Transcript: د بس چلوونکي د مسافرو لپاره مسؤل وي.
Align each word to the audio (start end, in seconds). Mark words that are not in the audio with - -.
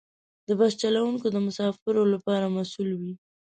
د 0.47 0.49
بس 0.59 0.71
چلوونکي 0.81 1.27
د 1.31 1.37
مسافرو 1.47 2.03
لپاره 2.13 2.53
مسؤل 2.57 2.89
وي. 2.99 3.13